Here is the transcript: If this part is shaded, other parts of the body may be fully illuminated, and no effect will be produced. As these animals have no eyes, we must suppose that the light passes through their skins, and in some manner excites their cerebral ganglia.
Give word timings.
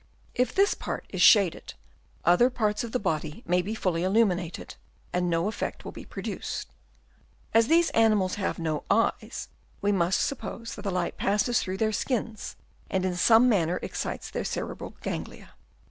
If 0.33 0.55
this 0.55 0.73
part 0.73 1.05
is 1.09 1.21
shaded, 1.21 1.75
other 2.25 2.49
parts 2.49 2.83
of 2.83 2.91
the 2.91 2.97
body 2.97 3.43
may 3.45 3.61
be 3.61 3.75
fully 3.75 4.01
illuminated, 4.03 4.73
and 5.13 5.29
no 5.29 5.47
effect 5.47 5.85
will 5.85 5.91
be 5.91 6.05
produced. 6.05 6.69
As 7.53 7.67
these 7.67 7.91
animals 7.91 8.33
have 8.33 8.57
no 8.57 8.83
eyes, 8.89 9.49
we 9.79 9.91
must 9.91 10.25
suppose 10.25 10.73
that 10.73 10.81
the 10.81 10.89
light 10.89 11.17
passes 11.17 11.61
through 11.61 11.77
their 11.77 11.91
skins, 11.91 12.55
and 12.89 13.05
in 13.05 13.15
some 13.15 13.47
manner 13.47 13.77
excites 13.83 14.31
their 14.31 14.43
cerebral 14.43 14.95
ganglia. 15.03 15.53